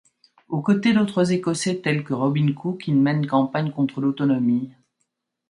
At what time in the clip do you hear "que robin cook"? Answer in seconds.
2.03-2.87